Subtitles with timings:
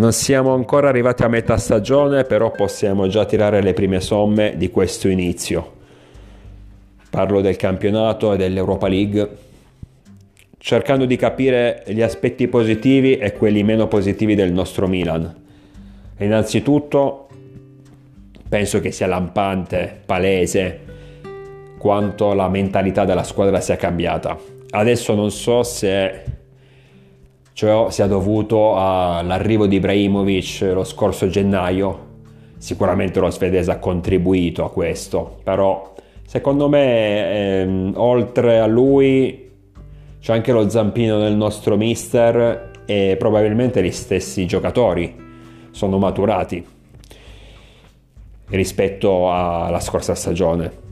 [0.00, 4.70] Non siamo ancora arrivati a metà stagione, però possiamo già tirare le prime somme di
[4.70, 5.72] questo inizio.
[7.10, 9.28] Parlo del campionato e dell'Europa League,
[10.56, 15.34] cercando di capire gli aspetti positivi e quelli meno positivi del nostro Milan.
[16.16, 17.28] Innanzitutto
[18.48, 20.80] penso che sia lampante, palese,
[21.76, 24.38] quanto la mentalità della squadra sia cambiata.
[24.70, 26.38] Adesso non so se
[27.52, 32.08] ciò sia dovuto all'arrivo di Ibrahimovic lo scorso gennaio,
[32.56, 35.94] sicuramente lo svedese ha contribuito a questo, però
[36.26, 39.48] secondo me ehm, oltre a lui
[40.20, 45.14] c'è anche lo zampino del nostro mister e probabilmente gli stessi giocatori
[45.70, 46.64] sono maturati
[48.48, 50.88] rispetto alla scorsa stagione.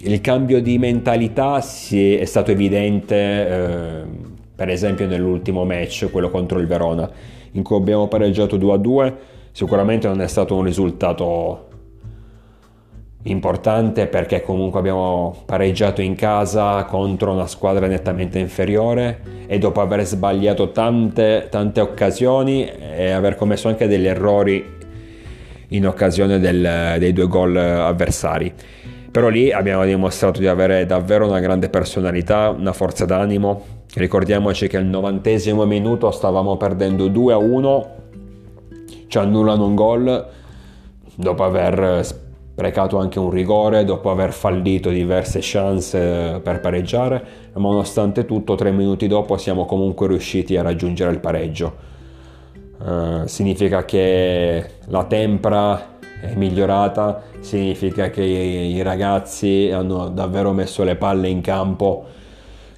[0.00, 4.02] Il cambio di mentalità è stato evidente eh,
[4.58, 7.08] per esempio nell'ultimo match, quello contro il Verona,
[7.52, 9.12] in cui abbiamo pareggiato 2-2,
[9.52, 11.68] sicuramente non è stato un risultato
[13.22, 20.04] importante perché comunque abbiamo pareggiato in casa contro una squadra nettamente inferiore e dopo aver
[20.04, 24.76] sbagliato tante, tante occasioni e aver commesso anche degli errori
[25.68, 28.52] in occasione del, dei due gol avversari.
[29.10, 33.76] Però lì abbiamo dimostrato di avere davvero una grande personalità, una forza d'animo.
[33.94, 37.96] Ricordiamoci che al novantesimo minuto stavamo perdendo 2 a 1,
[39.08, 40.26] ci annullano un gol
[41.14, 48.26] dopo aver sprecato anche un rigore, dopo aver fallito diverse chance per pareggiare, ma nonostante
[48.26, 51.86] tutto tre minuti dopo siamo comunque riusciti a raggiungere il pareggio.
[52.78, 60.96] Uh, significa che la tempra è migliorata, significa che i ragazzi hanno davvero messo le
[60.96, 62.04] palle in campo,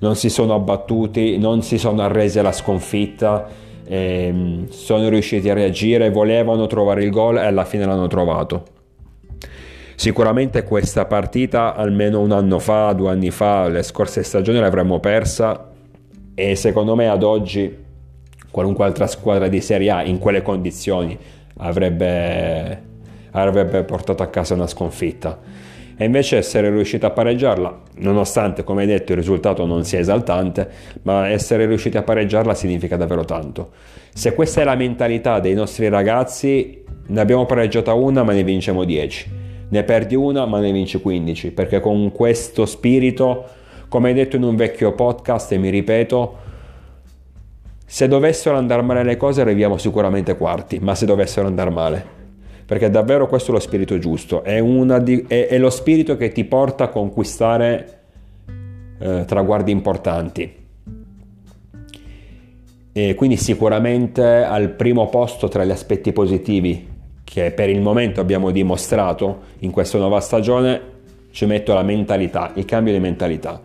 [0.01, 3.47] non si sono abbattuti, non si sono arresi alla sconfitta,
[3.85, 8.79] ehm, sono riusciti a reagire, volevano trovare il gol e alla fine l'hanno trovato.
[9.95, 15.69] Sicuramente questa partita almeno un anno fa, due anni fa, le scorse stagioni l'avremmo persa
[16.35, 17.77] e secondo me ad oggi
[18.51, 21.19] qualunque altra squadra di Serie A in quelle condizioni
[21.59, 22.83] avrebbe,
[23.33, 25.39] avrebbe portato a casa una sconfitta.
[25.97, 30.69] E invece essere riusciti a pareggiarla, nonostante come detto il risultato non sia esaltante,
[31.03, 33.73] ma essere riusciti a pareggiarla significa davvero tanto.
[34.15, 38.85] Se questa è la mentalità dei nostri ragazzi, ne abbiamo pareggiata una ma ne vinciamo
[38.85, 39.31] 10,
[39.69, 43.45] ne perdi una ma ne vinci 15, perché con questo spirito,
[43.89, 46.39] come detto in un vecchio podcast e mi ripeto,
[47.85, 52.20] se dovessero andare male le cose arriviamo sicuramente quarti, ma se dovessero andare male,
[52.71, 54.63] perché davvero questo è lo spirito giusto, è,
[55.03, 57.99] di, è, è lo spirito che ti porta a conquistare
[58.97, 60.55] eh, traguardi importanti.
[62.93, 66.87] E quindi sicuramente al primo posto tra gli aspetti positivi
[67.25, 70.81] che per il momento abbiamo dimostrato in questa nuova stagione
[71.33, 73.61] ci metto la mentalità, il cambio di mentalità.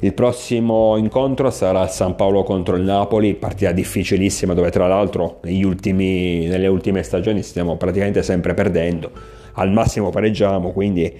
[0.00, 6.46] Il prossimo incontro sarà San Paolo contro il Napoli, partita difficilissima dove tra l'altro ultimi,
[6.46, 9.10] nelle ultime stagioni stiamo praticamente sempre perdendo,
[9.54, 11.12] al massimo pareggiamo, quindi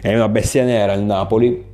[0.00, 1.72] è una bestia nera il Napoli.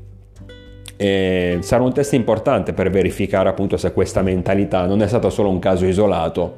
[0.97, 5.51] E sarà un test importante per verificare appunto se questa mentalità non è stato solo
[5.51, 6.57] un caso isolato,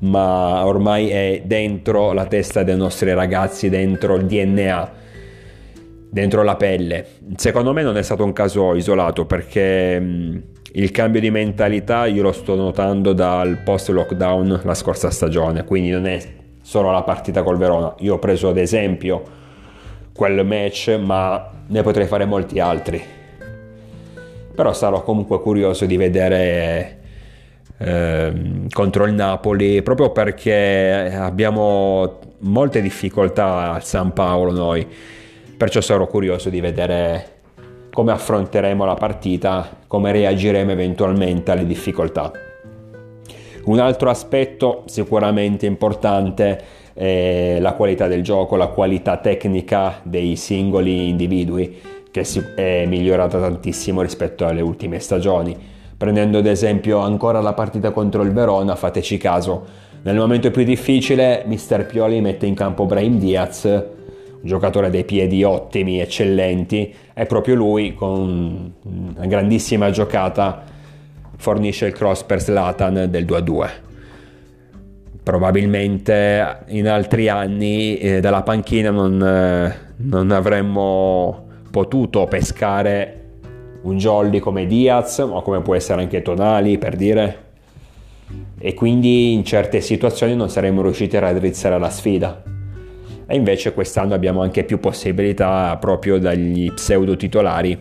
[0.00, 4.99] ma ormai è dentro la testa dei nostri ragazzi, dentro il DNA
[6.10, 7.06] dentro la pelle.
[7.36, 12.22] Secondo me non è stato un caso isolato perché mh, il cambio di mentalità io
[12.22, 16.18] lo sto notando dal post lockdown la scorsa stagione, quindi non è
[16.60, 17.94] solo la partita col Verona.
[18.00, 19.38] Io ho preso ad esempio
[20.12, 23.02] quel match, ma ne potrei fare molti altri.
[24.54, 26.98] Però sarò comunque curioso di vedere
[27.78, 28.32] eh,
[28.70, 34.86] contro il Napoli proprio perché abbiamo molte difficoltà al San Paolo noi
[35.60, 37.32] Perciò sarò curioso di vedere
[37.92, 42.32] come affronteremo la partita, come reagiremo eventualmente alle difficoltà.
[43.64, 46.62] Un altro aspetto sicuramente importante
[46.94, 51.78] è la qualità del gioco, la qualità tecnica dei singoli individui
[52.10, 52.24] che
[52.56, 55.54] è migliorata tantissimo rispetto alle ultime stagioni.
[55.94, 59.66] Prendendo ad esempio ancora la partita contro il Verona, fateci caso,
[60.04, 63.98] nel momento più difficile Mister Pioli mette in campo Brahim Diaz
[64.42, 70.64] giocatore dei piedi ottimi, eccellenti, è proprio lui con una grandissima giocata
[71.36, 73.70] fornisce il cross per Slatan del 2-2.
[75.22, 83.16] Probabilmente in altri anni eh, dalla panchina non, eh, non avremmo potuto pescare
[83.82, 87.48] un jolly come Diaz o come può essere anche Tonali per dire
[88.58, 92.59] e quindi in certe situazioni non saremmo riusciti a raddrizzare la sfida.
[93.30, 97.78] E invece quest'anno abbiamo anche più possibilità proprio dagli pseudo titolari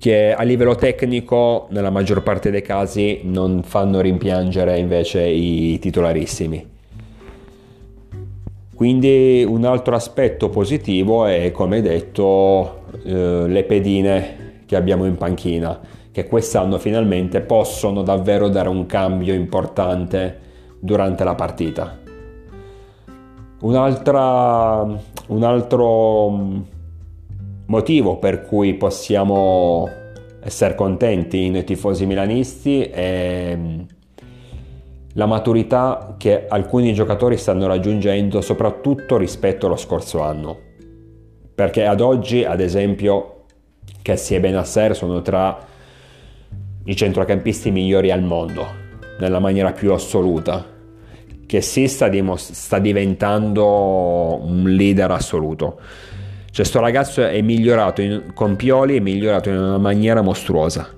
[0.00, 6.72] che a livello tecnico nella maggior parte dei casi non fanno rimpiangere invece i titolarissimi.
[8.74, 15.80] Quindi un altro aspetto positivo è, come detto, eh, le pedine che abbiamo in panchina,
[16.10, 20.40] che quest'anno finalmente possono davvero dare un cambio importante
[20.80, 22.02] durante la partita.
[23.66, 26.28] Un altro
[27.64, 29.88] motivo per cui possiamo
[30.42, 33.80] essere contenti noi tifosi milanisti è mm,
[35.14, 40.58] la maturità che alcuni giocatori stanno raggiungendo soprattutto rispetto allo scorso anno.
[41.54, 43.44] Perché ad oggi, ad esempio,
[44.02, 45.58] Cassie e Benasser sono tra
[46.84, 48.66] i centrocampisti migliori al mondo,
[49.18, 50.73] nella maniera più assoluta.
[51.46, 55.78] Che si sta, dimos- sta diventando un leader assoluto.
[56.50, 60.88] Cioè, sto ragazzo è migliorato in, con Pioli, è migliorato in una maniera mostruosa.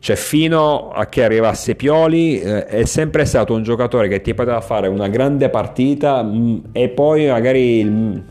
[0.00, 4.60] Cioè, fino a che arrivasse Pioli, eh, è sempre stato un giocatore che ti poteva
[4.60, 8.24] fare una grande partita mh, mm, e poi magari mh,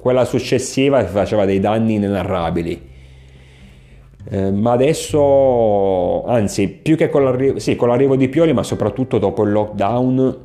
[0.00, 2.90] quella successiva faceva dei danni inenarrabili.
[4.30, 9.18] Eh, ma adesso, anzi, più che con l'arrivo, sì, con l'arrivo di Pioli, ma soprattutto
[9.18, 10.36] dopo il lockdown,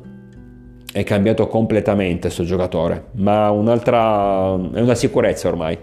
[0.92, 5.78] è cambiato completamente questo giocatore, ma un'altra è una sicurezza ormai.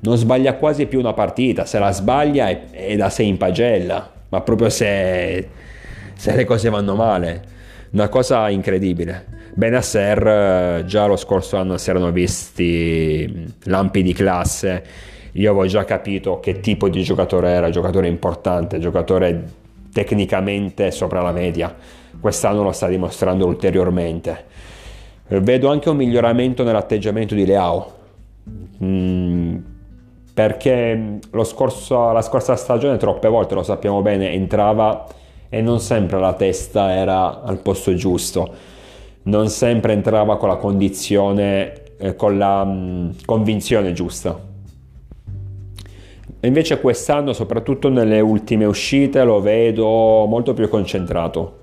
[0.00, 4.10] Non sbaglia quasi più una partita, se la sbaglia è, è da sé in pagella,
[4.28, 5.48] ma proprio se,
[6.14, 7.42] se le cose vanno male.
[7.90, 9.38] Una cosa incredibile.
[9.52, 14.82] Benasser già lo scorso anno si erano visti lampi di classe.
[15.32, 19.58] Io avevo già capito che tipo di giocatore era, giocatore importante, giocatore
[19.92, 21.74] tecnicamente sopra la media
[22.18, 24.44] quest'anno lo sta dimostrando ulteriormente.
[25.28, 27.92] Vedo anche un miglioramento nell'atteggiamento di Leao,
[28.82, 29.56] mm,
[30.34, 35.06] perché scorso, la scorsa stagione troppe volte, lo sappiamo bene, entrava
[35.48, 38.52] e non sempre la testa era al posto giusto,
[39.24, 44.48] non sempre entrava con la condizione, eh, con la mm, convinzione giusta.
[46.42, 51.58] Invece quest'anno, soprattutto nelle ultime uscite, lo vedo molto più concentrato,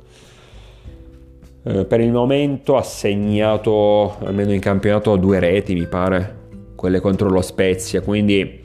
[1.63, 6.35] eh, per il momento ha segnato almeno in campionato due reti mi pare
[6.75, 8.63] quelle contro lo Spezia quindi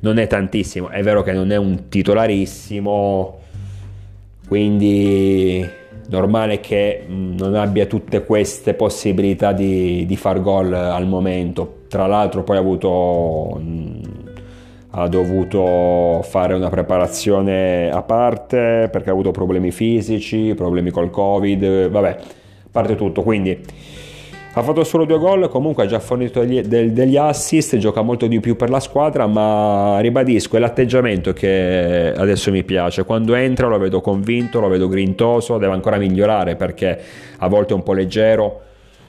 [0.00, 0.88] non è tantissimo.
[0.88, 3.40] È vero che non è un titolarissimo
[4.46, 5.66] quindi
[6.08, 11.80] normale che mm, non abbia tutte queste possibilità di, di far gol al momento.
[11.88, 14.00] Tra l'altro poi ha avuto mm,
[14.90, 21.88] ha dovuto fare una preparazione a parte perché ha avuto problemi fisici, problemi col covid,
[21.88, 22.16] vabbè,
[22.70, 23.60] parte tutto, quindi
[24.58, 28.40] ha fatto solo due gol, comunque ha già fornito degli, degli assist, gioca molto di
[28.40, 33.04] più per la squadra, ma ribadisco, è l'atteggiamento che adesso mi piace.
[33.04, 36.98] Quando entra lo vedo convinto, lo vedo grintoso, deve ancora migliorare perché
[37.36, 38.60] a volte è un po' leggero,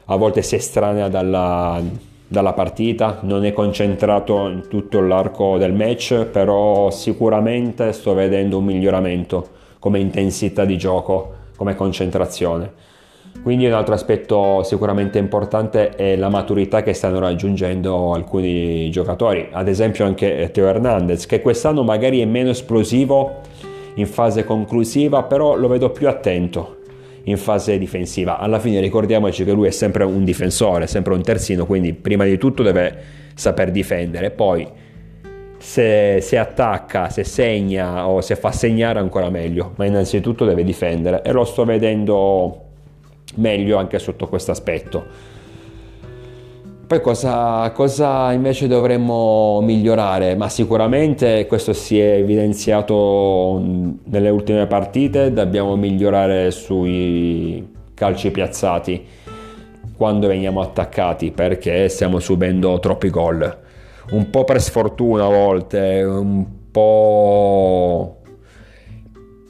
[0.06, 1.82] a volte si estranea dalla,
[2.29, 8.65] dalla partita, non è concentrato in tutto l'arco del match, però sicuramente sto vedendo un
[8.65, 9.48] miglioramento
[9.79, 12.71] come intensità di gioco, come concentrazione.
[13.41, 19.67] Quindi un altro aspetto sicuramente importante è la maturità che stanno raggiungendo alcuni giocatori, ad
[19.67, 23.38] esempio anche Teo Hernandez, che quest'anno magari è meno esplosivo
[23.95, 26.77] in fase conclusiva, però lo vedo più attento,
[27.29, 28.39] in fase difensiva.
[28.39, 32.38] Alla fine ricordiamoci che lui è sempre un difensore, sempre un terzino, quindi prima di
[32.38, 34.67] tutto deve saper difendere, poi
[35.57, 41.21] se, se attacca, se segna o se fa segnare ancora meglio, ma innanzitutto deve difendere
[41.21, 42.63] e lo sto vedendo
[43.36, 45.28] meglio anche sotto questo aspetto.
[46.89, 50.34] Poi cosa, cosa, invece dovremmo migliorare?
[50.34, 53.62] Ma sicuramente questo si è evidenziato
[54.05, 59.05] nelle ultime partite, dobbiamo migliorare sui calci piazzati
[59.96, 63.60] quando veniamo attaccati perché stiamo subendo troppi gol.
[64.10, 68.17] Un po' per sfortuna a volte, un po'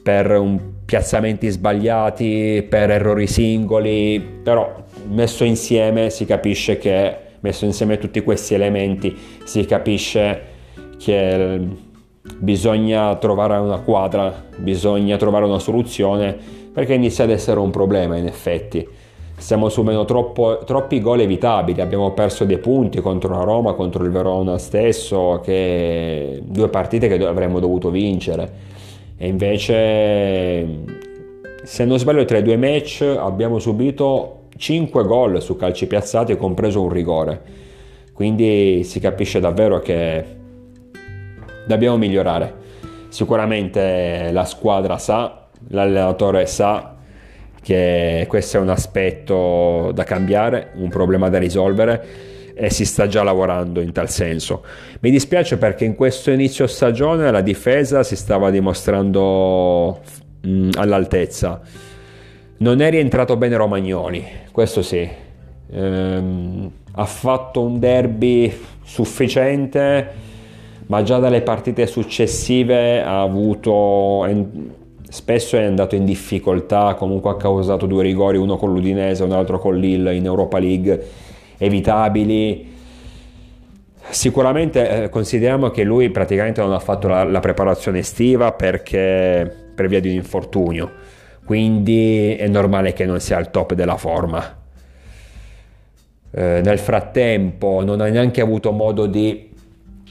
[0.02, 8.20] per piazzamenti sbagliati, per errori singoli, però messo insieme si capisce che messo insieme tutti
[8.22, 10.42] questi elementi si capisce
[10.98, 11.60] che
[12.38, 16.36] bisogna trovare una quadra, bisogna trovare una soluzione
[16.72, 18.86] perché inizia ad essere un problema in effetti.
[19.36, 24.10] Stiamo subendo troppo, troppi gol evitabili, abbiamo perso dei punti contro la Roma, contro il
[24.10, 28.70] Verona stesso, che due partite che avremmo dovuto vincere
[29.22, 30.66] e invece
[31.62, 36.82] se non sbaglio tra i due match abbiamo subito 5 gol su calci piazzati, compreso
[36.82, 37.40] un rigore.
[38.12, 40.22] Quindi si capisce davvero che
[41.66, 42.54] dobbiamo migliorare.
[43.08, 46.94] Sicuramente la squadra sa, l'allenatore sa
[47.62, 53.22] che questo è un aspetto da cambiare, un problema da risolvere e si sta già
[53.22, 54.62] lavorando in tal senso.
[55.00, 60.00] Mi dispiace perché in questo inizio stagione la difesa si stava dimostrando
[60.74, 61.62] all'altezza.
[62.62, 65.08] Non è rientrato bene Romagnoli, questo sì.
[65.72, 68.52] Ehm, ha fatto un derby
[68.82, 70.08] sufficiente,
[70.84, 74.26] ma già dalle partite successive ha avuto
[75.08, 79.32] spesso è andato in difficoltà, comunque ha causato due rigori, uno con l'Udinese e un
[79.32, 81.06] altro con Lille in Europa League,
[81.56, 82.74] evitabili.
[84.10, 89.88] Sicuramente eh, consideriamo che lui praticamente non ha fatto la, la preparazione estiva perché per
[89.88, 90.90] via di un infortunio,
[91.50, 94.56] quindi è normale che non sia al top della forma.
[96.30, 99.50] Eh, nel frattempo non ha neanche avuto modo di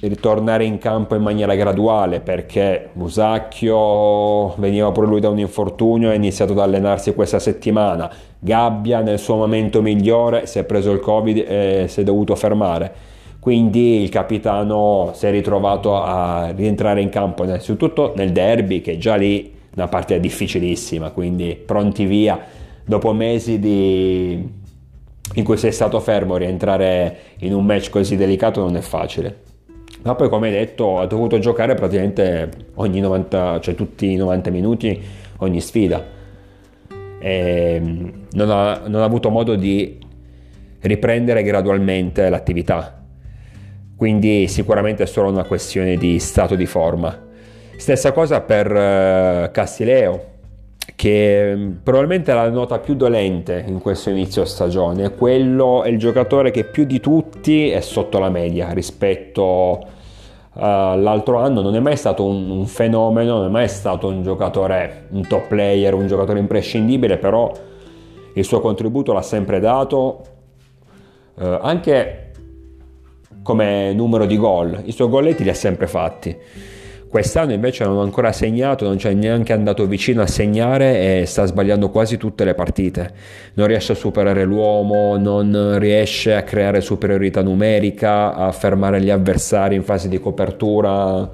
[0.01, 6.12] ritornare in campo in maniera graduale perché Musacchio veniva pure lui da un infortunio e
[6.12, 11.00] ha iniziato ad allenarsi questa settimana Gabbia nel suo momento migliore si è preso il
[11.00, 12.91] covid e si è dovuto fermare
[13.39, 19.15] quindi il capitano si è ritrovato a rientrare in campo innanzitutto nel derby che già
[19.15, 22.39] lì una partita difficilissima quindi pronti via
[22.83, 24.47] dopo mesi di...
[25.33, 29.47] in cui sei stato fermo rientrare in un match così delicato non è facile
[30.01, 35.01] ma poi come detto ha dovuto giocare praticamente ogni 90, cioè tutti i 90 minuti,
[35.38, 36.05] ogni sfida.
[37.19, 39.97] E mm, non ha, non ha avuto modo di
[40.81, 43.03] riprendere gradualmente l'attività.
[43.97, 47.27] Quindi sicuramente è solo una questione di stato di forma.
[47.79, 50.24] Stessa cosa per uh, Castileo,
[50.98, 55.98] che mm, probabilmente è la nota più dolente in questo inizio stagione, quello è il
[55.98, 59.79] giocatore che più di tutti è sotto la media rispetto
[60.55, 65.05] all'altro anno, non è mai stato un, un, fenomeno, non è mai stato un giocatore,
[65.12, 67.50] un top player, un giocatore imprescindibile, però
[68.33, 70.21] il suo contributo l'ha sempre dato,
[71.39, 72.31] eh, anche
[73.41, 76.38] come numero di gol, i suoi golletti li ha sempre fatti
[77.10, 81.46] Quest'anno invece non ha ancora segnato, non c'è neanche andato vicino a segnare e sta
[81.46, 83.12] sbagliando quasi tutte le partite.
[83.56, 89.74] Non riesce a superare l'uomo, non riesce a creare superiorità numerica, a fermare gli avversari
[89.74, 91.28] in fase di copertura,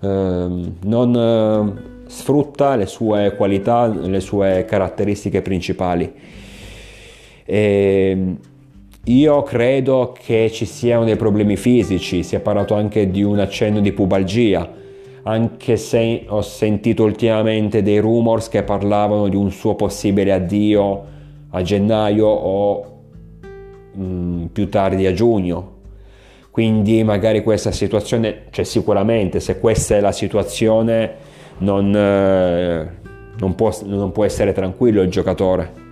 [0.00, 6.10] ehm, non eh, sfrutta le sue qualità, le sue caratteristiche principali.
[7.44, 8.36] E
[9.04, 13.80] io credo che ci siano dei problemi fisici, si è parlato anche di un accenno
[13.80, 14.77] di pubalgia
[15.28, 21.04] anche se ho sentito ultimamente dei rumors che parlavano di un suo possibile addio
[21.50, 23.00] a gennaio o
[23.92, 25.76] mh, mm, più tardi a giugno.
[26.50, 31.14] Quindi magari questa situazione, cioè sicuramente se questa è la situazione
[31.58, 32.90] non, eh,
[33.38, 35.86] non, può, non può essere tranquillo il giocatore.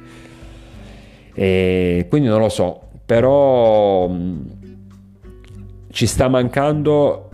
[1.35, 4.47] E quindi non lo so, però mh, mm,
[5.90, 7.25] ci sta mancando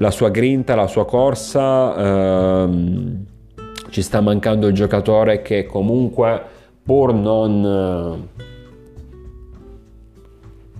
[0.00, 3.24] la sua grinta, la sua corsa, ehm,
[3.90, 6.42] ci sta mancando il giocatore che comunque
[6.82, 8.26] pur non,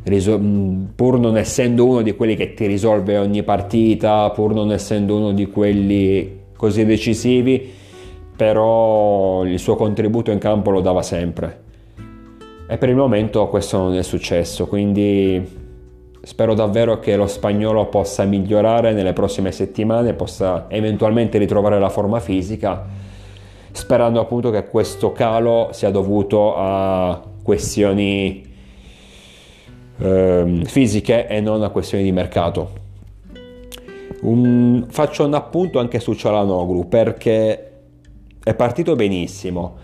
[0.02, 5.16] eh, pur non essendo uno di quelli che ti risolve ogni partita, pur non essendo
[5.16, 7.70] uno di quelli così decisivi,
[8.34, 11.68] però il suo contributo in campo lo dava sempre.
[12.66, 15.59] E per il momento questo non è successo, quindi
[16.22, 22.20] Spero davvero che lo spagnolo possa migliorare nelle prossime settimane, possa eventualmente ritrovare la forma
[22.20, 22.86] fisica,
[23.72, 28.44] sperando appunto che questo calo sia dovuto a questioni
[29.96, 32.78] eh, fisiche e non a questioni di mercato.
[34.22, 37.70] Un, faccio un appunto anche su Cialanoglu perché
[38.44, 39.76] è partito benissimo.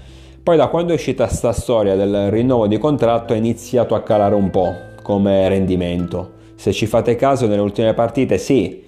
[0.43, 4.35] Poi da quando è uscita sta storia del rinnovo di contratto è iniziato a calare
[4.35, 6.33] un po' come rendimento.
[6.57, 8.83] Se ci fate caso nelle ultime partite sì,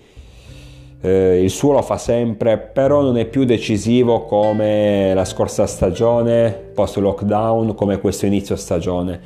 [1.01, 6.51] eh, il suo lo fa sempre, però non è più decisivo come la scorsa stagione,
[6.75, 9.21] post lockdown, come questo inizio stagione.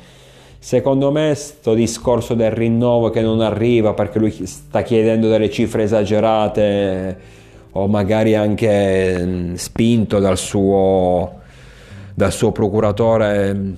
[0.59, 5.83] Secondo me sto discorso del rinnovo che non arriva perché lui sta chiedendo delle cifre
[5.83, 7.17] esagerate
[7.71, 11.39] o magari anche mm, spinto dal suo,
[12.13, 13.77] dal suo procuratore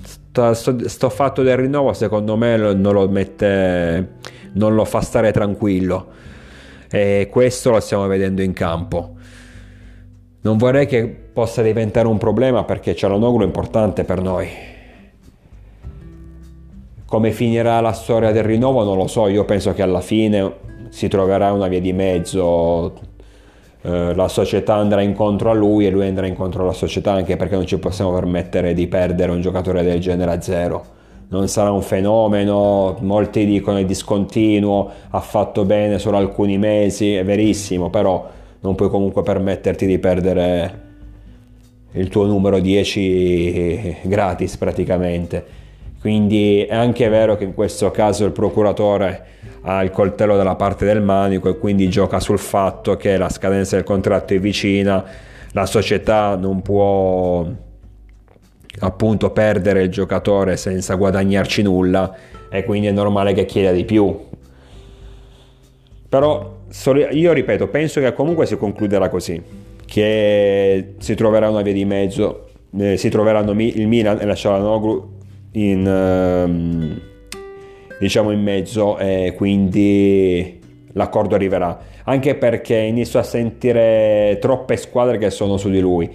[0.54, 4.14] sto, sto, fatto del rinnovo secondo me non lo mette
[4.52, 6.06] non lo fa stare tranquillo
[6.88, 9.16] e questo lo stiamo vedendo in campo
[10.46, 14.48] non vorrei che possa diventare un problema perché Cialanoglu è importante per noi.
[17.04, 20.54] Come finirà la storia del rinnovo non lo so, io penso che alla fine
[20.90, 22.94] si troverà una via di mezzo,
[23.86, 27.54] eh, la società andrà incontro a lui e lui andrà incontro alla società anche perché
[27.54, 30.84] non ci possiamo permettere di perdere un giocatore del genere a zero.
[31.28, 37.24] Non sarà un fenomeno, molti dicono è discontinuo, ha fatto bene solo alcuni mesi, è
[37.24, 38.28] verissimo, però
[38.60, 40.82] non puoi comunque permetterti di perdere
[41.92, 45.44] il tuo numero 10 gratis praticamente.
[46.00, 49.35] Quindi è anche vero che in questo caso il procuratore
[49.68, 53.74] ha il coltello dalla parte del manico e quindi gioca sul fatto che la scadenza
[53.74, 55.04] del contratto è vicina,
[55.50, 57.44] la società non può
[58.78, 62.14] appunto perdere il giocatore senza guadagnarci nulla
[62.48, 64.16] e quindi è normale che chieda di più.
[66.08, 66.58] Però
[67.10, 69.42] io ripeto, penso che comunque si concluderà così,
[69.84, 75.14] che si troverà una via di mezzo, eh, si troveranno il Milan e la Cialanoglu
[75.52, 77.00] in, ehm,
[77.98, 80.60] diciamo in mezzo e quindi
[80.92, 81.78] l'accordo arriverà.
[82.04, 86.10] Anche perché inizio a sentire troppe squadre che sono su di lui.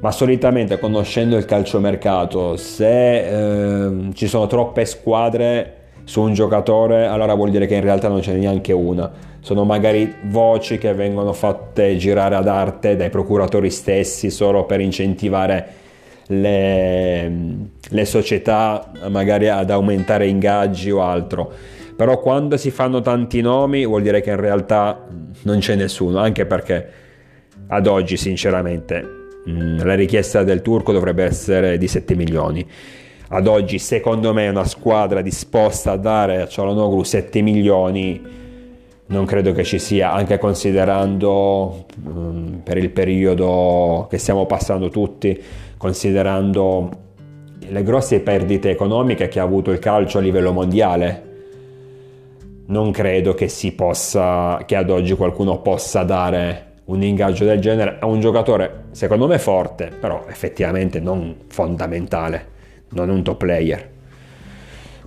[0.00, 7.34] Ma solitamente conoscendo il calciomercato, se eh, ci sono troppe squadre su un giocatore, allora
[7.34, 9.10] vuol dire che in realtà non c'è neanche una.
[9.40, 15.66] Sono magari voci che vengono fatte girare ad arte dai procuratori stessi solo per incentivare
[16.28, 17.32] le,
[17.88, 21.52] le società magari ad aumentare ingaggi o altro.
[21.96, 25.06] Però quando si fanno tanti nomi vuol dire che in realtà
[25.42, 26.88] non c'è nessuno, anche perché
[27.68, 29.04] ad oggi sinceramente
[29.48, 32.66] mm, la richiesta del turco dovrebbe essere di 7 milioni.
[33.28, 38.44] Ad oggi secondo me una squadra disposta a dare a Cialanoglu 7 milioni
[39.08, 45.40] non credo che ci sia, anche considerando um, per il periodo che stiamo passando tutti,
[45.76, 47.04] considerando
[47.68, 51.24] le grosse perdite economiche che ha avuto il calcio a livello mondiale.
[52.66, 57.96] Non credo che si possa, che ad oggi qualcuno possa dare un ingaggio del genere
[58.00, 62.46] a un giocatore, secondo me forte, però effettivamente non fondamentale,
[62.90, 63.94] non un top player.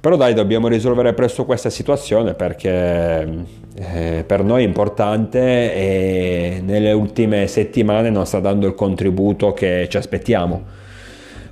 [0.02, 3.28] Però dai, dobbiamo risolvere presto questa situazione perché
[3.76, 9.88] eh, per noi è importante e nelle ultime settimane non sta dando il contributo che
[9.90, 10.64] ci aspettiamo.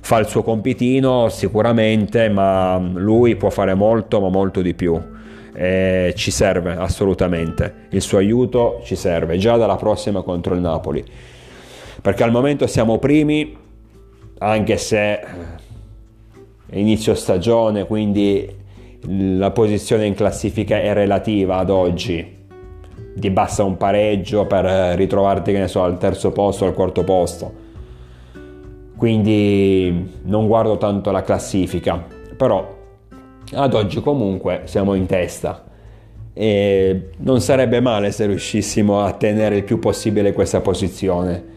[0.00, 4.98] Fa il suo compitino sicuramente, ma lui può fare molto, ma molto di più.
[5.52, 11.04] E ci serve assolutamente, il suo aiuto ci serve già dalla prossima contro il Napoli.
[12.00, 13.54] Perché al momento siamo primi,
[14.38, 15.20] anche se
[16.72, 18.48] inizio stagione, quindi
[19.06, 22.36] la posizione in classifica è relativa ad oggi.
[23.16, 24.64] Ti basta un pareggio per
[24.96, 27.66] ritrovarti, che ne so, al terzo posto al quarto posto.
[28.96, 32.04] Quindi non guardo tanto la classifica,
[32.36, 32.76] però
[33.52, 35.64] ad oggi comunque siamo in testa
[36.34, 41.56] e non sarebbe male se riuscissimo a tenere il più possibile questa posizione.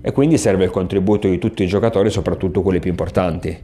[0.00, 3.56] E quindi serve il contributo di tutti i giocatori, soprattutto quelli più importanti.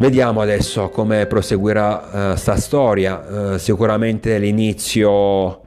[0.00, 3.54] Vediamo adesso come proseguirà uh, sta storia.
[3.54, 5.62] Uh, sicuramente l'inizio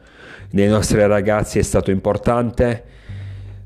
[0.49, 2.83] dei nostri ragazzi è stato importante.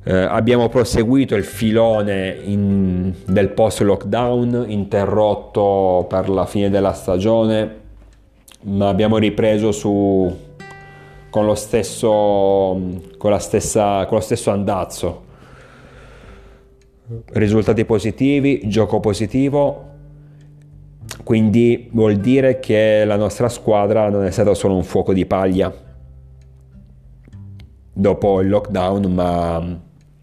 [0.05, 7.75] Uh, abbiamo proseguito il filone in, del post lockdown interrotto per la fine della stagione,
[8.61, 10.35] ma abbiamo ripreso su,
[11.29, 12.81] con, lo stesso,
[13.19, 15.23] con, stessa, con lo stesso andazzo.
[17.33, 19.93] Risultati positivi, gioco positivo,
[21.23, 25.73] quindi vuol dire che la nostra squadra non è stata solo un fuoco di paglia
[27.97, 29.79] dopo il lockdown, ma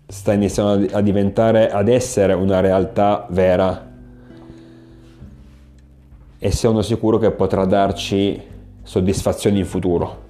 [0.07, 3.90] sta iniziando a diventare, ad essere una realtà vera
[6.38, 8.40] e sono sicuro che potrà darci
[8.83, 10.21] soddisfazioni in futuro.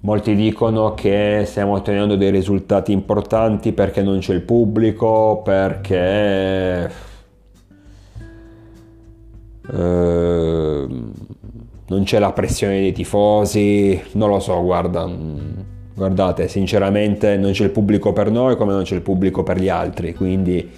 [0.00, 6.90] Molti dicono che stiamo ottenendo dei risultati importanti perché non c'è il pubblico, perché
[11.88, 15.38] non c'è la pressione dei tifosi, non lo so, guarda, mm,
[15.94, 19.68] guardate, sinceramente non c'è il pubblico per noi come non c'è il pubblico per gli
[19.68, 20.70] altri, quindi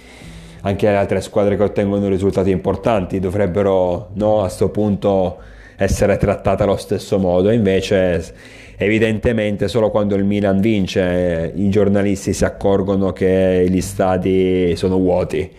[0.61, 5.37] anche le altre squadre che ottengono risultati importanti dovrebbero no, a questo punto
[5.77, 8.33] essere trattate allo stesso modo, invece
[8.77, 15.49] evidentemente solo quando il Milan vince i giornalisti si accorgono che gli stadi sono vuoti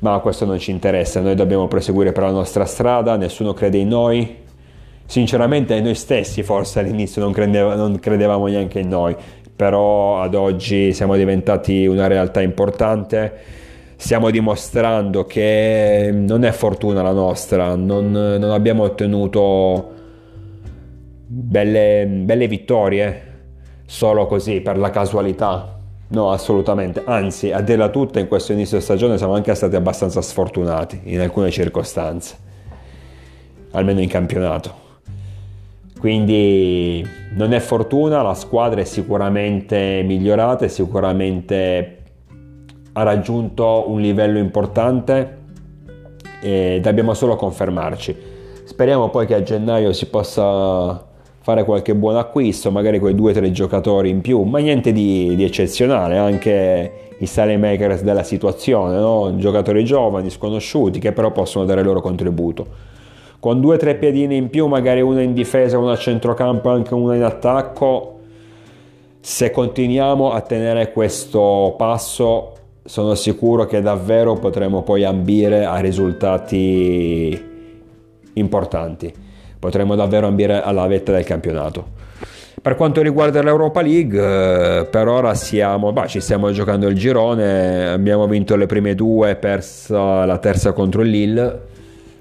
[0.00, 3.88] ma questo non ci interessa, noi dobbiamo proseguire per la nostra strada, nessuno crede in
[3.88, 4.36] noi,
[5.04, 9.14] sinceramente noi stessi forse all'inizio non, credeva, non credevamo neanche in noi,
[9.54, 13.32] però ad oggi siamo diventati una realtà importante,
[13.96, 19.92] stiamo dimostrando che non è fortuna la nostra, non, non abbiamo ottenuto
[21.26, 23.28] belle, belle vittorie
[23.84, 25.79] solo così per la casualità.
[26.10, 27.02] No, assolutamente.
[27.04, 31.50] Anzi, a dirla tutta, in questo inizio stagione siamo anche stati abbastanza sfortunati in alcune
[31.50, 32.36] circostanze,
[33.70, 34.88] almeno in campionato.
[36.00, 41.98] Quindi non è fortuna, la squadra è sicuramente migliorata, sicuramente
[42.92, 45.38] ha raggiunto un livello importante
[46.40, 48.16] e dobbiamo solo confermarci.
[48.64, 51.06] Speriamo poi che a gennaio si possa
[51.50, 55.34] fare qualche buon acquisto, magari quei due o tre giocatori in più, ma niente di,
[55.34, 59.34] di eccezionale, anche i sale makers della situazione, no?
[59.36, 62.88] giocatori giovani, sconosciuti, che però possono dare il loro contributo
[63.40, 66.92] con due o tre piedini in più, magari una in difesa, una a centrocampo anche
[66.92, 68.18] una in attacco,
[69.18, 72.52] se continuiamo a tenere questo passo
[72.84, 77.48] sono sicuro che davvero potremo poi ambire a risultati
[78.34, 79.28] importanti.
[79.60, 81.98] Potremo davvero ambire alla vetta del campionato.
[82.62, 87.88] Per quanto riguarda l'Europa League, eh, per ora siamo, bah, ci stiamo giocando il girone,
[87.88, 91.60] abbiamo vinto le prime due, persa la terza contro il Lille.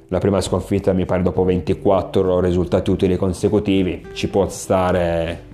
[0.08, 5.48] La prima sconfitta mi pare dopo 24 risultati utili consecutivi, ci può stare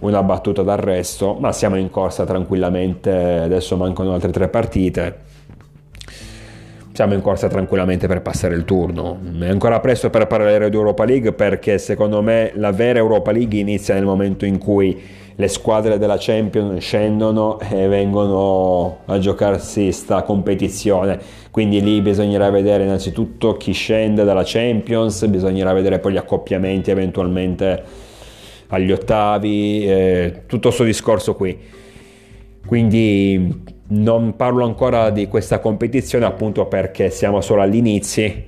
[0.00, 5.20] una battuta d'arresto, ma siamo in corsa tranquillamente, adesso mancano altre tre partite,
[6.96, 9.18] siamo in corsa tranquillamente per passare il turno.
[9.38, 13.58] È ancora presto per parlare di Europa League perché secondo me la vera Europa League
[13.58, 14.98] inizia nel momento in cui
[15.34, 21.20] le squadre della Champions scendono e vengono a giocarsi sta competizione.
[21.50, 27.82] Quindi lì bisognerà vedere innanzitutto chi scende dalla Champions, bisognerà vedere poi gli accoppiamenti eventualmente
[28.68, 31.58] agli ottavi, eh, tutto questo discorso qui.
[32.64, 38.44] Quindi non parlo ancora di questa competizione appunto perché siamo solo agli inizi.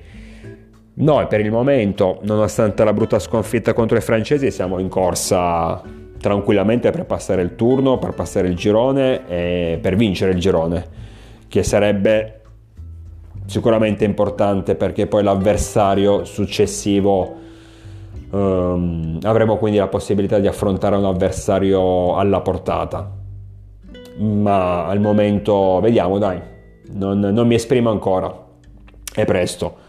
[0.95, 5.81] Noi per il momento, nonostante la brutta sconfitta contro i francesi, siamo in corsa
[6.19, 10.85] tranquillamente per passare il turno, per passare il girone e per vincere il girone,
[11.47, 12.41] che sarebbe
[13.45, 17.35] sicuramente importante perché poi l'avversario successivo
[18.29, 23.18] um, avremo quindi la possibilità di affrontare un avversario alla portata.
[24.19, 26.39] Ma al momento vediamo, dai,
[26.91, 28.33] non, non mi esprimo ancora,
[29.13, 29.87] è presto.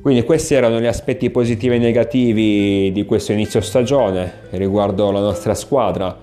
[0.00, 5.54] Quindi questi erano gli aspetti positivi e negativi di questo inizio stagione riguardo la nostra
[5.54, 6.16] squadra.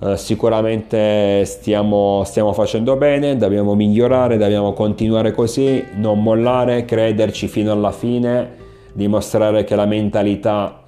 [0.00, 7.72] Eh, sicuramente stiamo, stiamo facendo bene, dobbiamo migliorare, dobbiamo continuare così, non mollare, crederci fino
[7.72, 8.50] alla fine,
[8.92, 10.84] dimostrare che la mentalità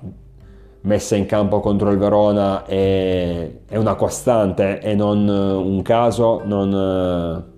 [0.84, 6.72] messa in campo contro il Verona è, è una costante e non un caso, non
[6.72, 7.52] eh,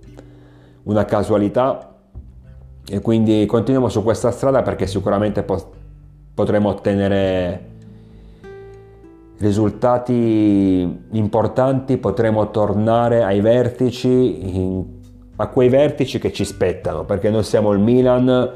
[0.85, 1.93] una casualità.
[2.89, 5.73] E quindi continuiamo su questa strada perché sicuramente po-
[6.35, 7.75] potremo ottenere
[9.39, 14.85] risultati importanti, potremo tornare ai vertici, in,
[15.37, 18.53] a quei vertici che ci spettano, perché noi siamo il Milan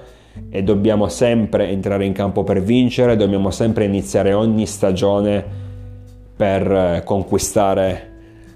[0.49, 5.45] e dobbiamo sempre entrare in campo per vincere, dobbiamo sempre iniziare ogni stagione
[6.37, 8.09] per eh, conquistare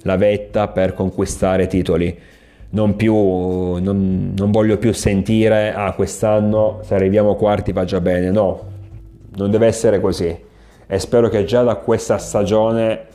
[0.03, 2.16] la vetta, per conquistare titoli.
[2.70, 8.31] Non, più, non, non voglio più sentire, ah quest'anno se arriviamo quarti va già bene,
[8.31, 8.61] no,
[9.37, 10.37] non deve essere così.
[10.87, 13.12] E spero che già da questa stagione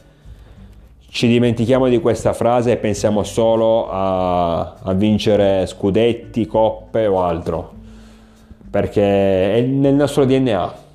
[1.10, 7.74] ci dimentichiamo di questa frase e pensiamo solo a, a vincere scudetti, coppe o altro,
[8.70, 10.88] perché è nel nostro DNA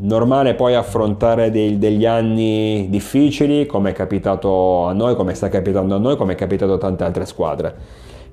[0.00, 5.94] normale poi affrontare dei, degli anni difficili come è capitato a noi, come sta capitando
[5.94, 7.74] a noi, come è capitato a tante altre squadre.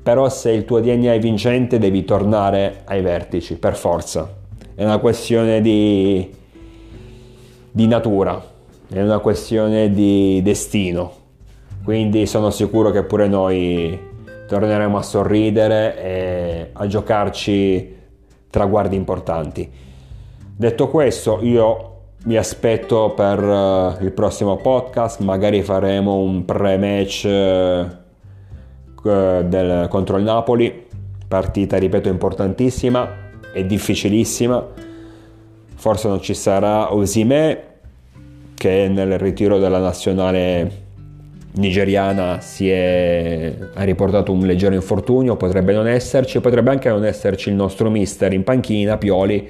[0.03, 4.31] Però se il tuo DNA è vincente devi tornare ai vertici, per forza.
[4.75, 6.31] È una questione di,
[7.71, 8.43] di natura,
[8.87, 11.23] è una questione di destino.
[11.83, 13.97] Quindi sono sicuro che pure noi
[14.47, 17.94] torneremo a sorridere e a giocarci
[18.55, 19.69] traguardi importanti.
[20.55, 21.91] Detto questo, io
[22.23, 27.85] mi aspetto per uh, il prossimo podcast, magari faremo un pre-match uh,
[29.43, 30.87] del, contro il Napoli,
[31.27, 33.09] partita, ripeto, importantissima
[33.53, 34.65] e difficilissima.
[35.75, 37.63] Forse non ci sarà Osime,
[38.53, 40.83] che nel ritiro della nazionale
[41.55, 47.49] nigeriana si è, ha riportato un leggero infortunio, potrebbe non esserci, potrebbe anche non esserci
[47.49, 49.47] il nostro mister in panchina, Pioli,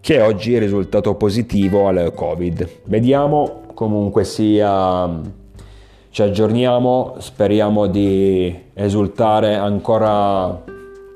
[0.00, 2.68] che oggi è risultato positivo al Covid.
[2.84, 5.20] Vediamo, comunque sia,
[6.10, 10.64] ci aggiorniamo, speriamo di esultare ancora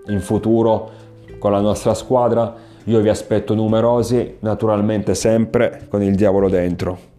[0.08, 0.90] in futuro
[1.38, 2.54] con la nostra squadra.
[2.84, 7.13] Io vi aspetto numerosi, naturalmente sempre con il diavolo dentro.